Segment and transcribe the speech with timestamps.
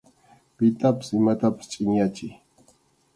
[0.57, 2.33] Pitapas imatapas chʼinyachiy.